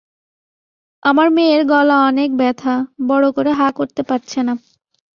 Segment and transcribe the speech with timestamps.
[1.03, 2.73] আমার মেয়ের গলা অনেক ব্যথা,
[3.07, 4.53] বড় করে হা করতে পারছে না।